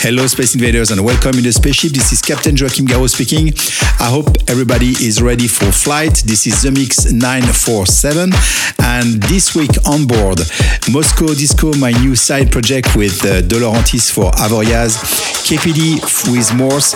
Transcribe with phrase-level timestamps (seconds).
[0.00, 1.90] Hello, Space Invaders, and welcome in the spaceship.
[1.90, 3.52] This is Captain Joachim Garraud speaking.
[3.98, 6.22] I hope everybody is ready for flight.
[6.24, 8.30] This is The Mix 947,
[8.78, 10.38] and this week on board,
[10.86, 15.02] Moskow Diskow, my new side project with uh, De Laurentiis for Avoriaz,
[15.42, 15.98] KPD
[16.30, 16.94] with Morse,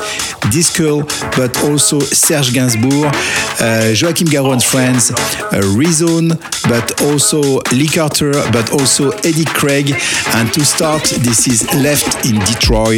[0.53, 1.03] Diskull,
[1.37, 3.11] but also Serge Gainsbourg,
[3.61, 9.93] uh, Joachim Garraud and friends, uh, Rezone, but also Lee Carter, but also Eddie Craig.
[10.35, 12.92] And to start, this is Left in Detroit.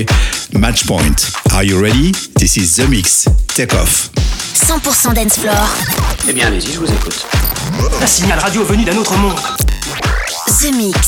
[0.53, 1.31] Match Point.
[1.53, 2.13] Are you ready?
[2.37, 3.29] This is The Mix.
[3.55, 4.11] Take off.
[4.55, 5.69] 100% dance floor.
[6.29, 7.25] Eh bien, allez-y, je vous écoute.
[8.03, 9.39] Un signal radio venu d'un autre monde.
[10.61, 10.99] The Mix.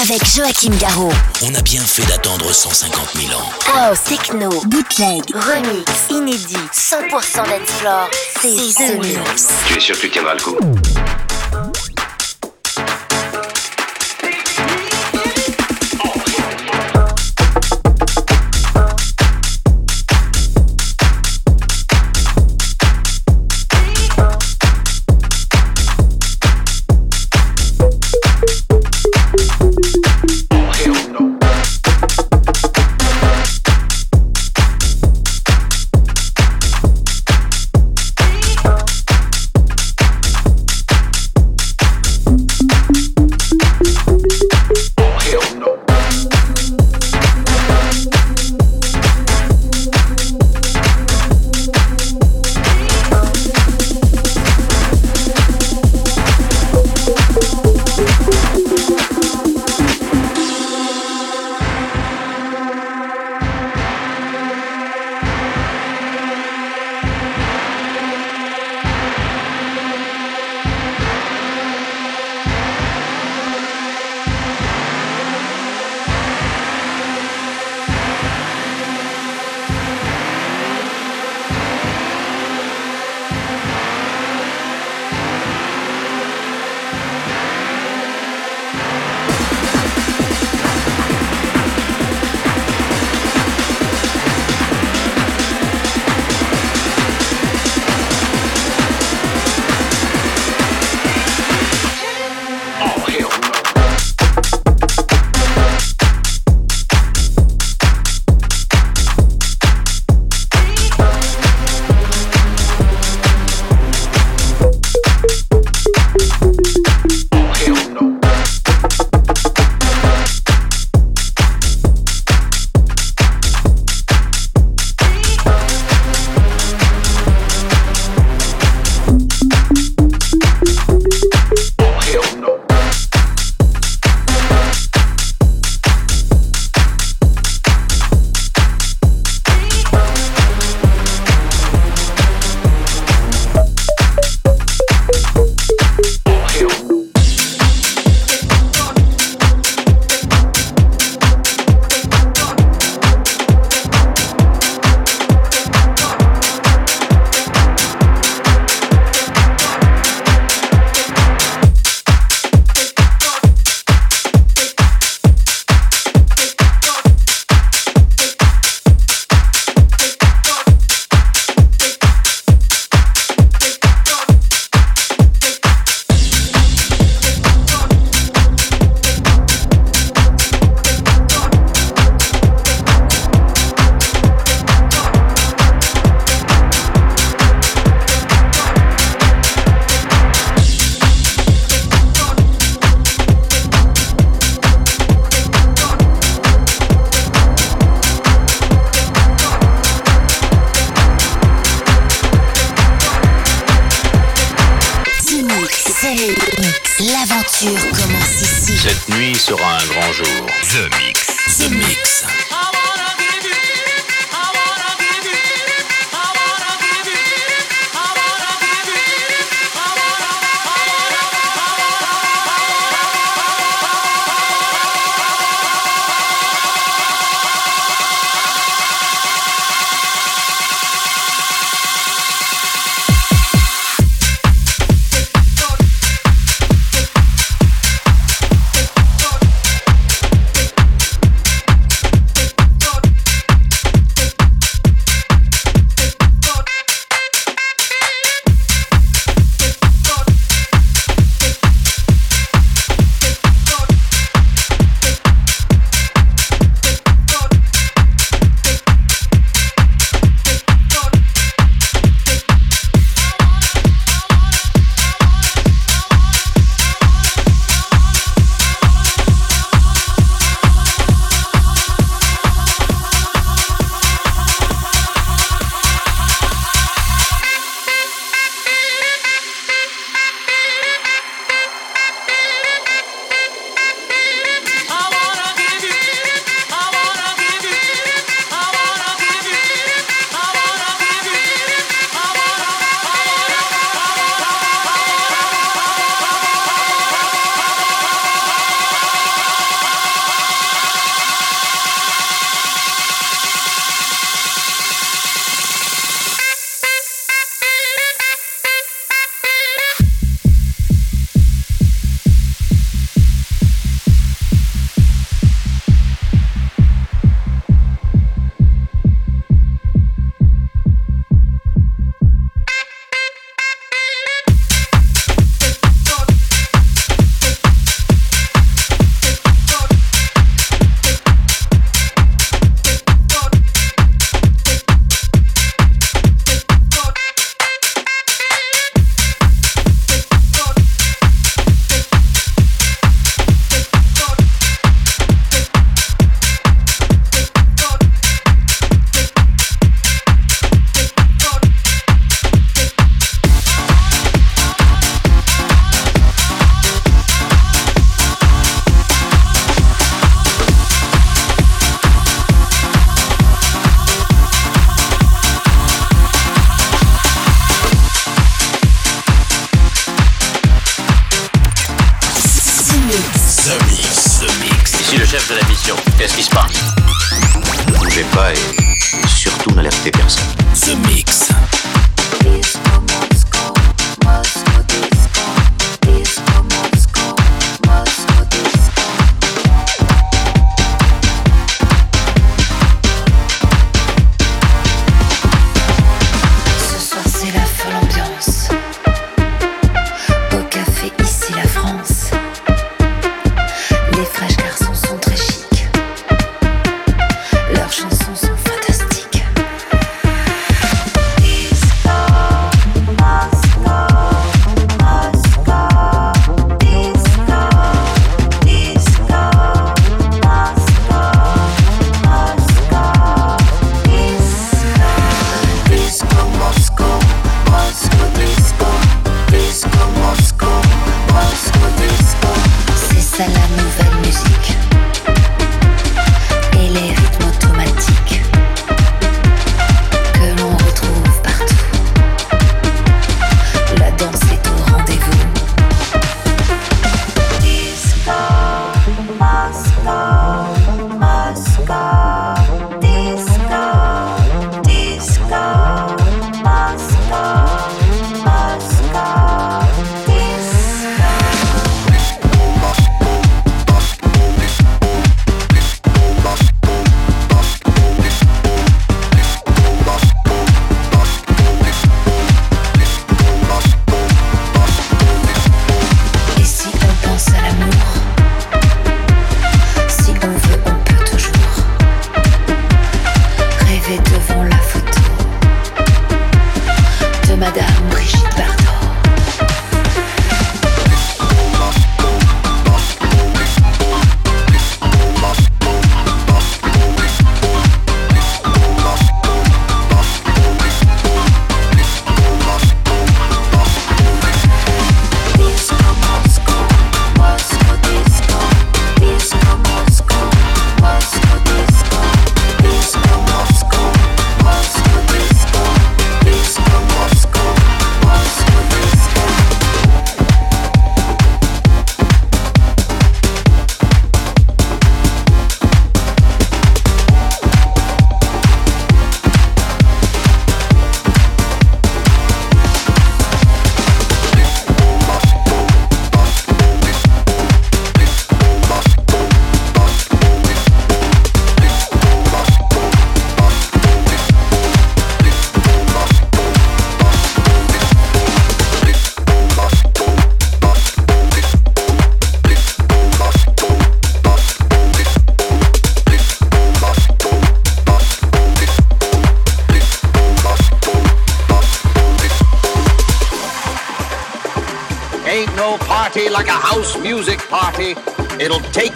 [0.00, 1.12] Avec Joachim Garraud.
[1.42, 3.50] On a bien fait d'attendre 150 000 ans.
[3.74, 8.08] House, techno, bootleg, remix, inédit, 100% dance floor.
[8.40, 9.48] C'est The Mix.
[9.66, 10.56] Tu es sûr que tu tiendras le coup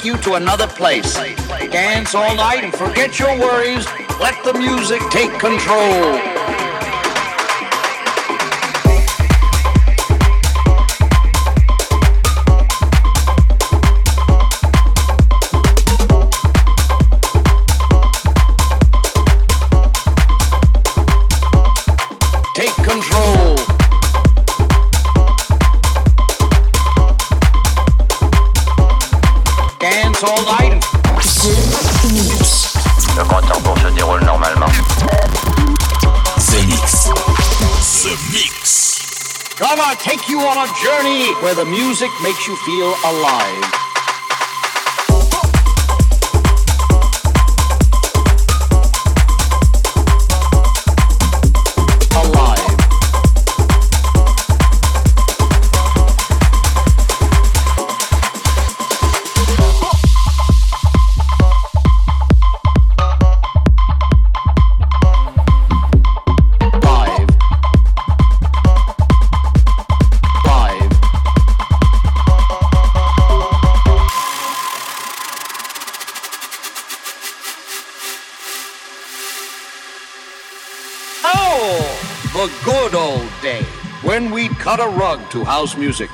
[0.04, 1.14] you to another place.
[1.70, 3.86] Dance all night and forget your worries.
[4.20, 6.43] Let the music take control.
[41.44, 43.83] Where the music makes you feel alive.
[85.34, 86.10] To house music,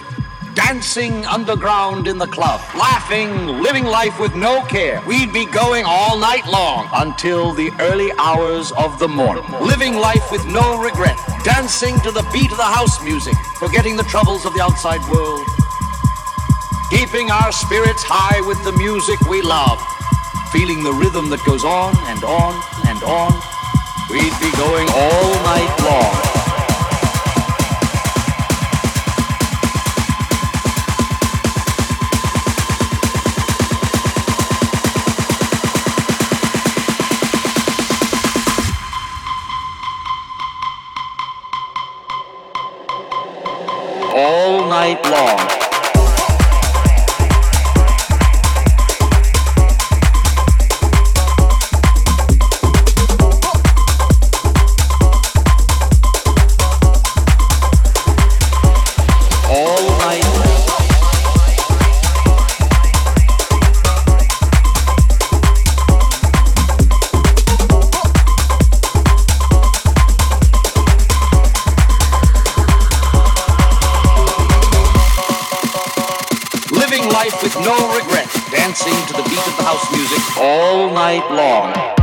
[0.54, 3.28] dancing underground in the club, laughing,
[3.60, 5.02] living life with no care.
[5.06, 10.32] We'd be going all night long until the early hours of the morning, living life
[10.32, 14.54] with no regret, dancing to the beat of the house music, forgetting the troubles of
[14.54, 15.44] the outside world,
[16.88, 19.78] keeping our spirits high with the music we love,
[20.50, 22.56] feeling the rhythm that goes on and on
[22.88, 23.36] and on.
[24.08, 26.29] We'd be going all night long.
[80.40, 82.00] All night long.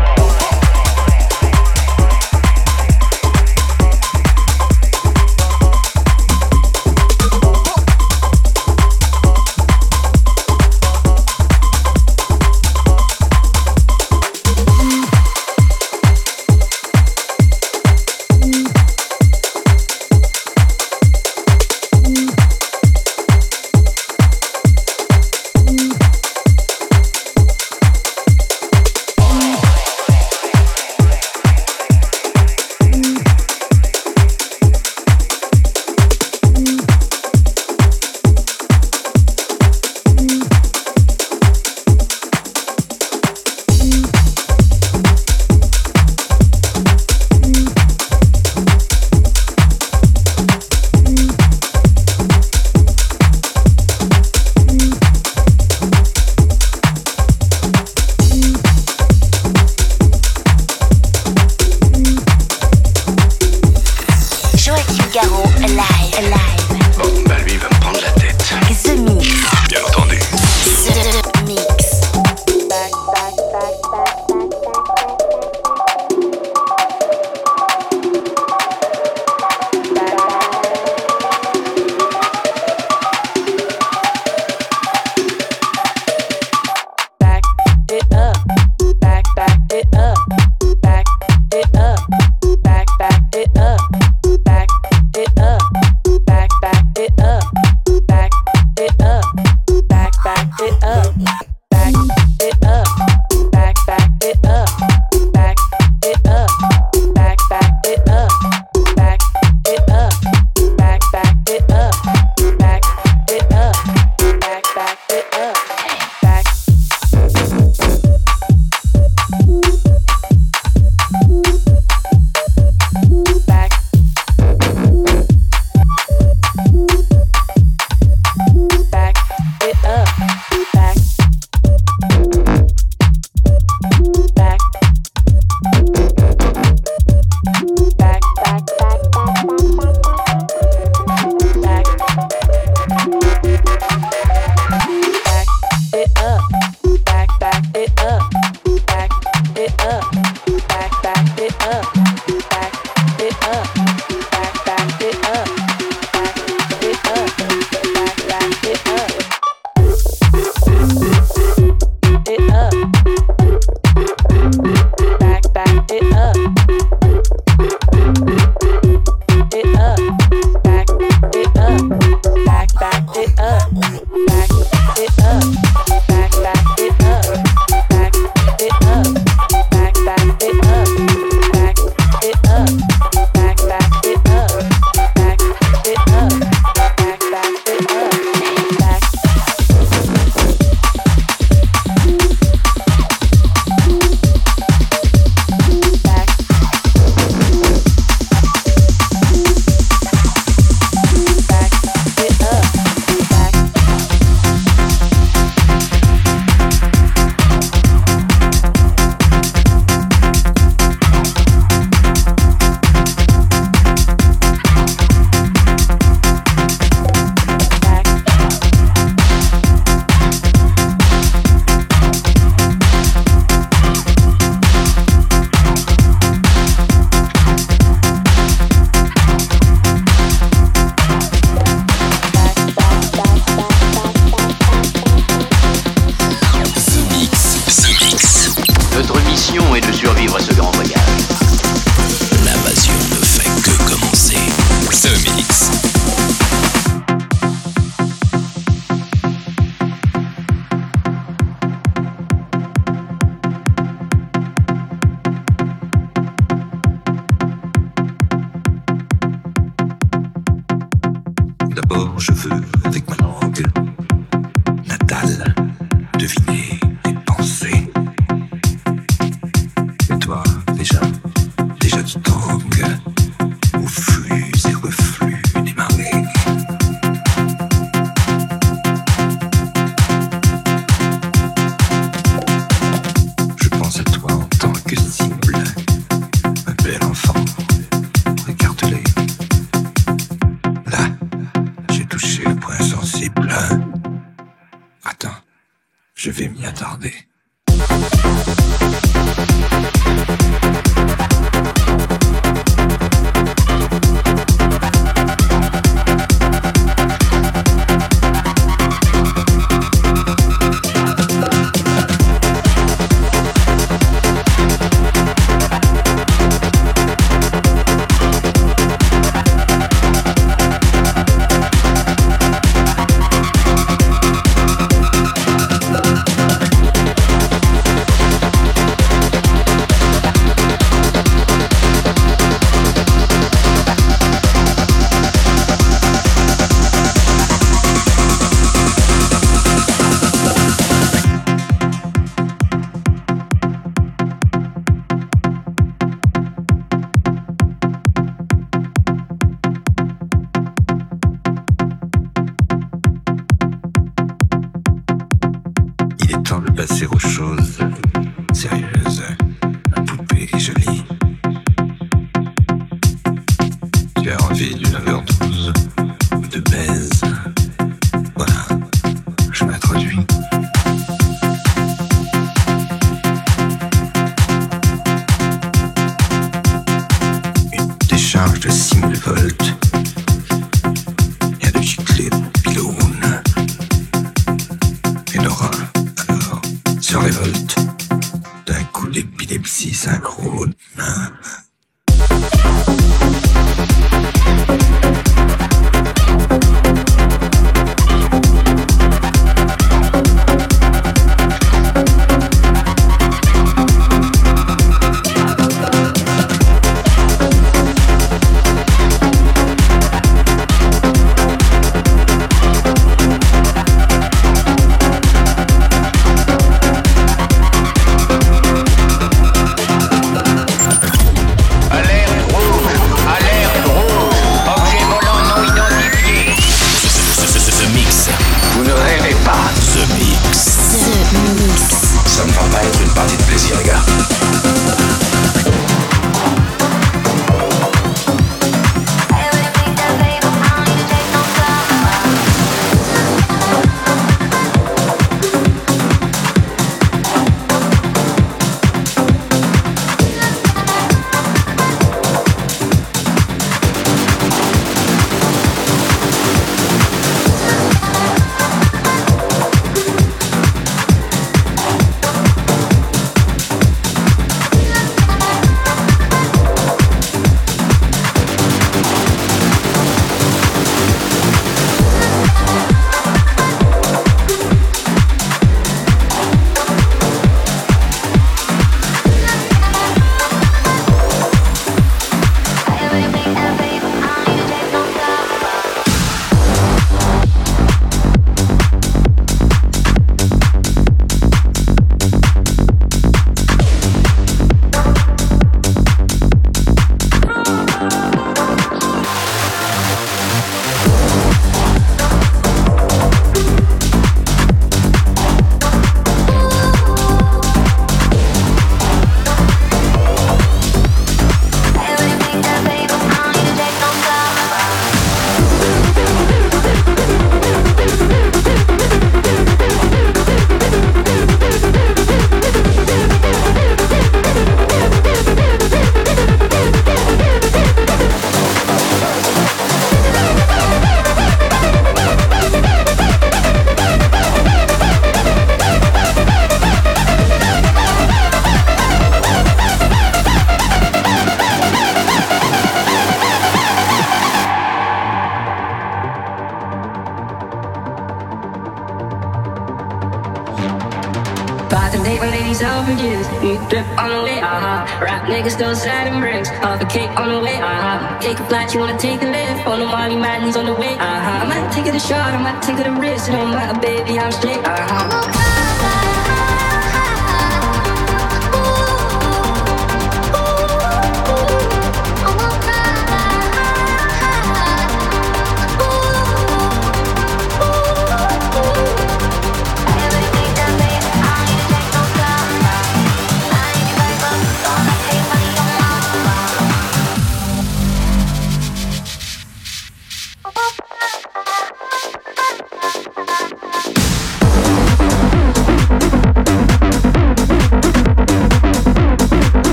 [557.38, 557.86] On the way, uh-huh.
[557.86, 558.40] Uh-huh.
[558.40, 559.88] take a flight, you wanna take a lift.
[559.88, 561.14] On the Molly man, he's on the way.
[561.14, 561.64] Uh huh.
[561.64, 563.50] I might take it a shot, I might take it a risk.
[563.50, 564.82] It don't matter, baby, I'm straight.
[564.84, 565.67] Uh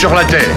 [0.00, 0.49] sur la Terre.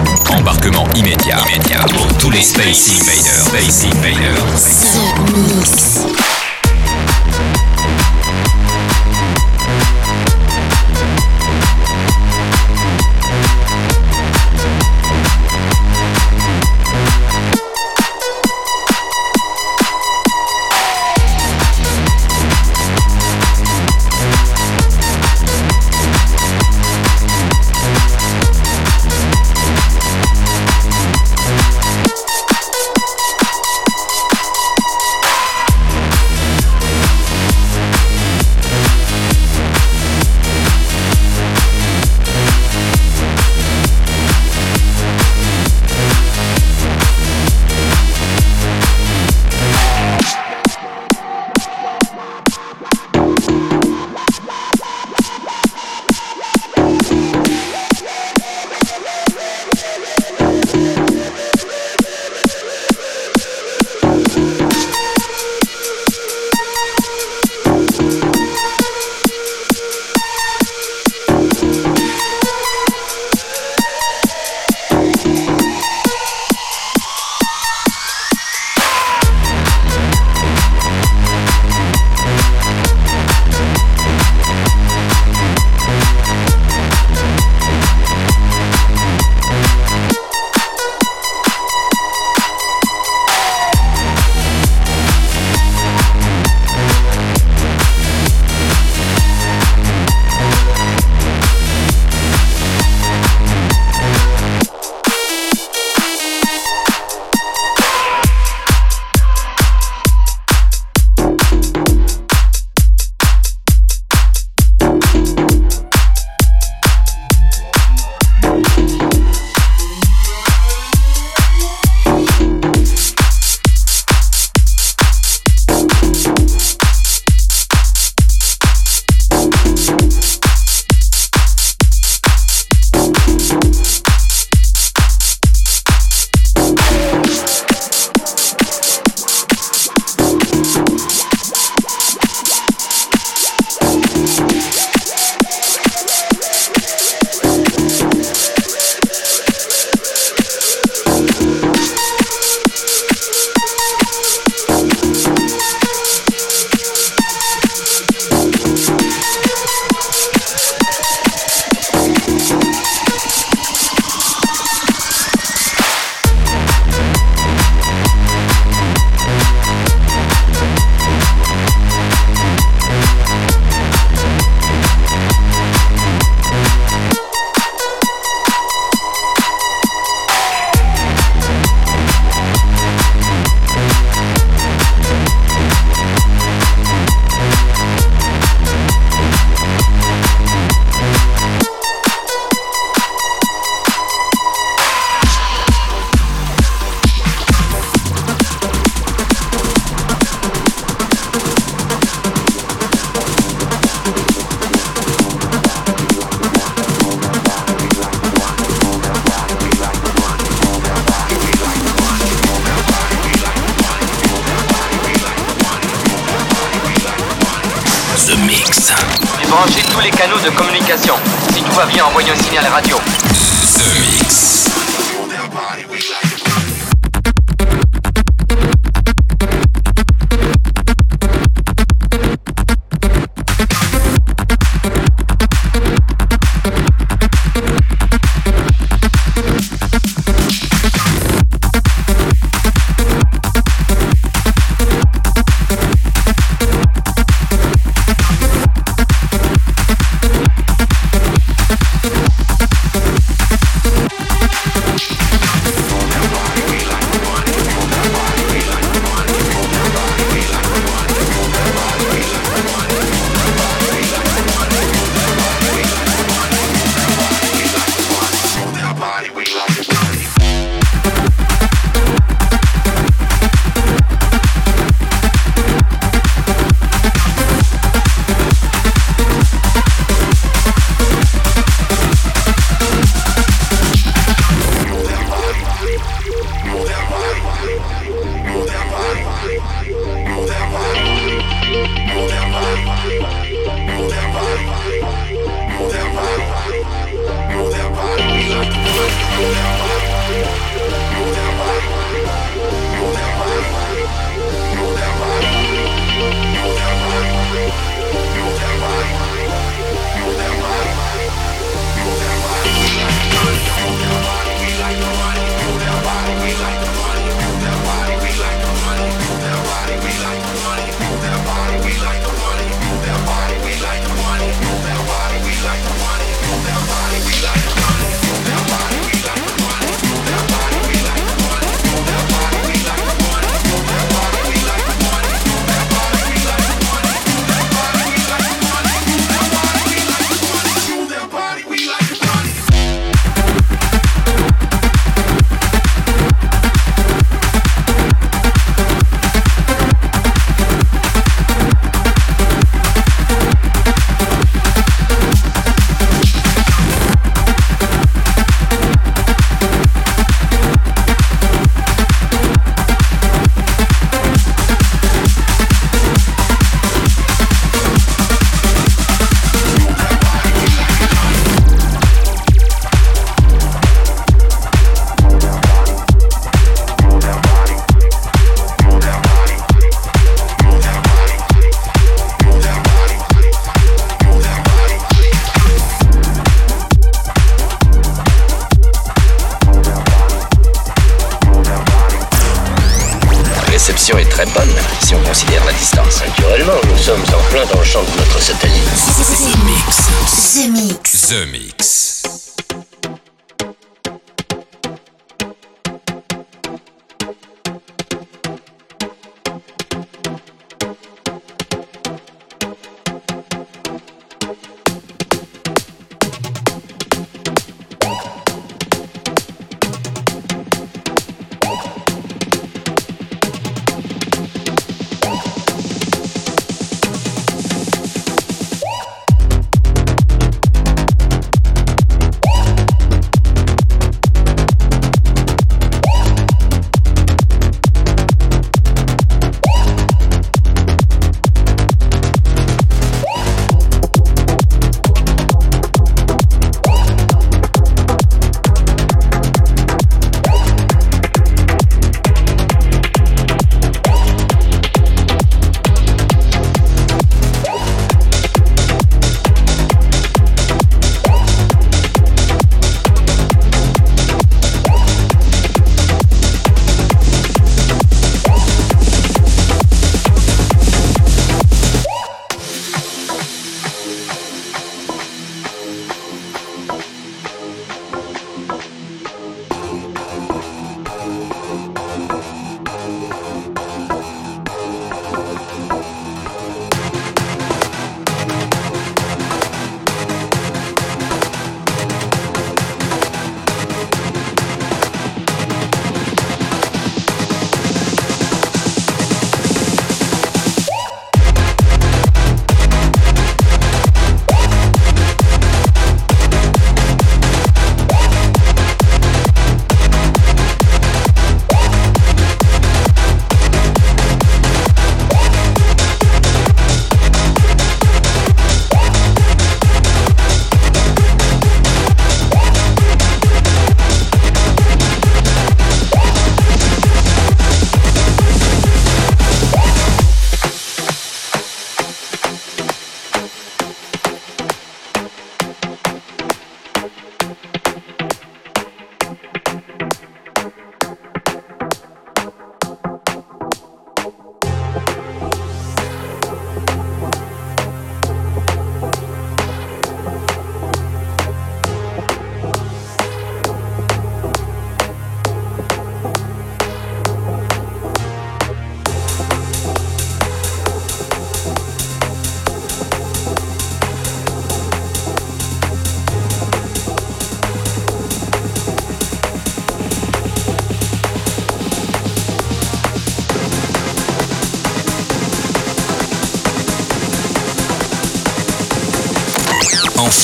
[401.33, 401.82] The Mix.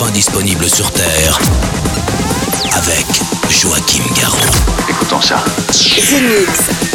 [0.02, 1.38] Enfin disponible sur Terre
[2.74, 3.06] avec
[3.50, 4.38] Joachim Garraud.
[4.88, 5.44] Écoutons ça.
[5.68, 6.89] The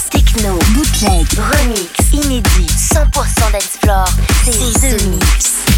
[0.00, 4.08] techno, bootleg, remix, inédit, 100% d'explore.
[4.44, 5.71] C'est The Mix.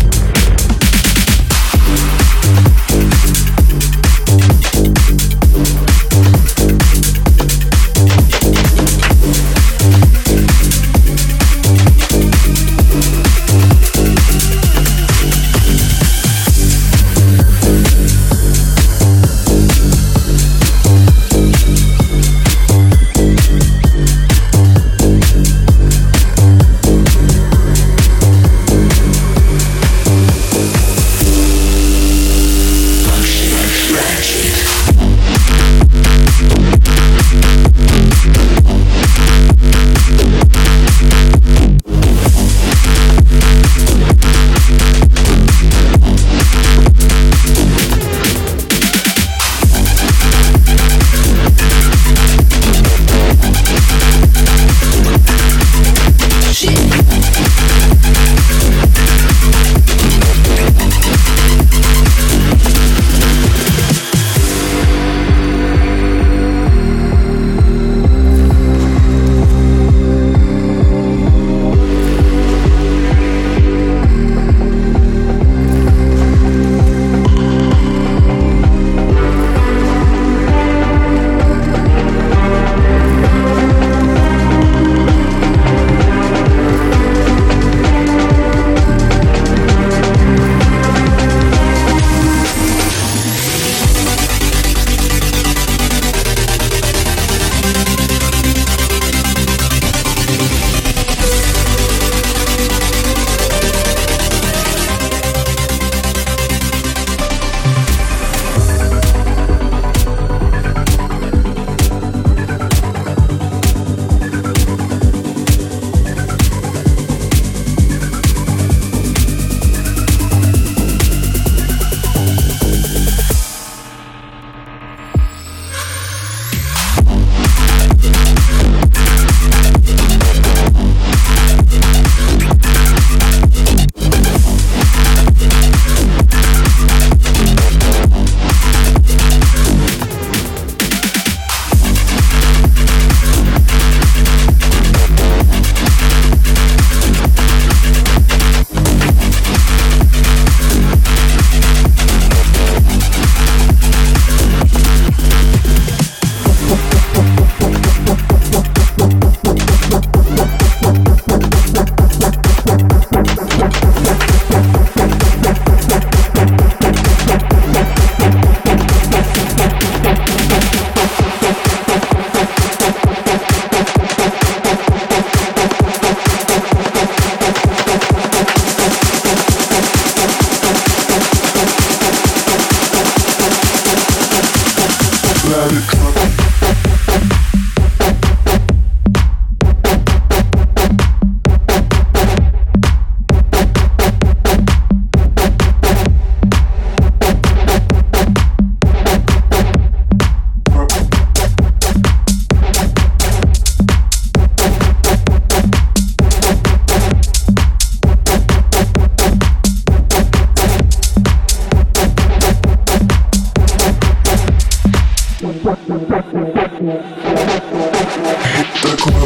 [217.75, 219.25] Такую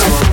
[0.00, 0.27] And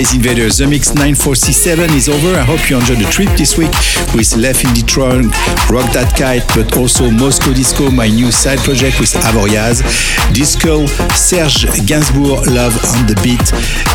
[0.00, 0.56] Space Invaders.
[0.56, 2.32] The Mix 9467 is over.
[2.32, 3.68] I hope you enjoyed the trip this week
[4.16, 5.28] with Left in Detroit,
[5.68, 9.84] Rock Da Cat, but also Moskow Diskow, my new side project with Avoriaz,
[10.32, 13.44] Diskull, Serge Gainsbourg, Love on the Beat,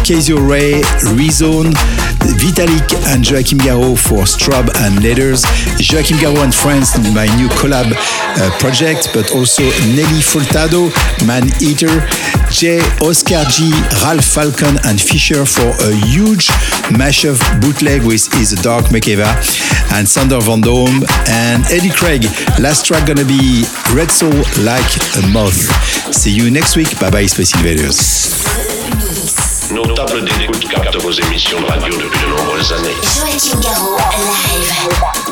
[0.06, 0.86] cassö RAYE,
[1.18, 1.74] Rezone,
[2.38, 5.41] Vitalic and Joachim Garraud for Strobe and Letters,
[5.82, 9.64] Joachim Garraud and Friends, my new collab uh, project, but also
[9.97, 10.93] Nelly Furtado,
[11.26, 12.06] Maneater,
[12.56, 13.70] J, Oscar G,
[14.01, 16.47] Ralph Falcon, and Fisher for a huge
[16.95, 19.28] mashup bootleg with Is a Dark Makeba
[19.91, 22.24] and Sander van Doorn and Eddie Craig.
[22.58, 24.32] Last track gonna be Redsole
[24.64, 24.88] Like
[25.22, 25.68] a Moth.
[26.16, 26.97] See you next week.
[26.97, 28.32] Bye bye, Space Invaders.
[29.74, 32.95] Nos tables d'écoute captent vos émissions de radio depuis de nombreuses années.
[33.20, 35.25] Joachim Garraud, live.